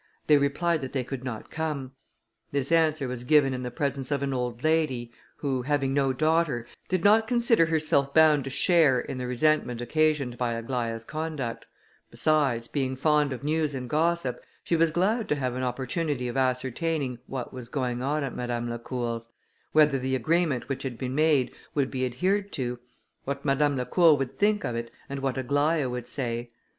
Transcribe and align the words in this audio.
They 0.25 0.37
replied, 0.39 0.81
that 0.81 0.93
they 0.93 1.03
could 1.03 1.23
not 1.23 1.51
come. 1.51 1.91
This 2.51 2.71
answer 2.71 3.07
was 3.07 3.23
given 3.23 3.53
in 3.53 3.61
the 3.61 3.69
presence 3.69 4.09
of 4.09 4.23
an 4.23 4.33
old 4.33 4.63
lady, 4.63 5.11
who, 5.35 5.61
having 5.61 5.93
no 5.93 6.11
daughter, 6.11 6.65
did 6.89 7.03
not 7.03 7.27
consider 7.27 7.67
herself 7.67 8.11
bound 8.11 8.43
to 8.45 8.49
share 8.49 8.99
in 8.99 9.19
the 9.19 9.27
resentment 9.27 9.79
occasioned 9.79 10.39
by 10.39 10.55
Aglaïa's 10.59 11.05
conduct; 11.05 11.67
besides, 12.09 12.67
being 12.67 12.95
fond 12.95 13.31
of 13.31 13.43
news 13.43 13.75
and 13.75 13.87
gossip, 13.91 14.41
she 14.63 14.75
was 14.75 14.89
glad 14.89 15.29
to 15.29 15.35
have 15.35 15.53
an 15.53 15.61
opportunity 15.61 16.27
of 16.27 16.35
ascertaining 16.35 17.19
what 17.27 17.53
was 17.53 17.69
going 17.69 18.01
on 18.01 18.23
at 18.23 18.35
Madame 18.35 18.71
Lacour's; 18.71 19.29
whether 19.71 19.99
the 19.99 20.15
agreement 20.15 20.67
which 20.67 20.81
had 20.81 20.97
been 20.97 21.13
made 21.13 21.51
would 21.75 21.91
be 21.91 22.07
adhered 22.07 22.51
to; 22.53 22.79
what 23.23 23.45
Madame 23.45 23.77
Lacour 23.77 24.15
would 24.17 24.35
think 24.35 24.63
of 24.63 24.75
it, 24.75 24.89
and 25.07 25.19
what 25.19 25.35
Aglaïa 25.35 25.91
would 25.91 26.07
say. 26.07 26.49